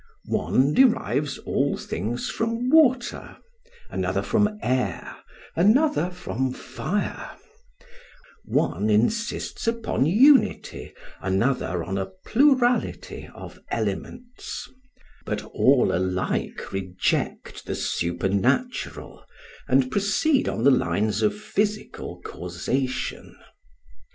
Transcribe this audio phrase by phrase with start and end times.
[0.29, 3.37] One derives all things from water,
[3.91, 5.17] another from air,
[5.55, 7.29] another from fire;
[8.43, 14.67] one insists upon unity, another on a plurality of elements;
[15.23, 19.23] but all alike reject the supernatural,
[19.67, 23.35] and proceed on the lines of physical causation.